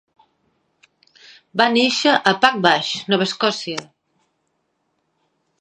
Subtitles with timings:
[1.61, 3.87] Va néixer a Pugwash, Nova Escòcia.